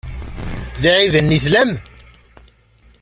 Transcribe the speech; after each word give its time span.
D 0.81 0.83
iɛibanen 0.89 1.35
i 1.37 1.39
tellam? 1.43 1.71